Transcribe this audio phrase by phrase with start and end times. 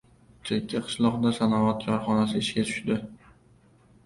[0.49, 2.99] Chekka qishloqda sanoat korxonasi ishga tushdi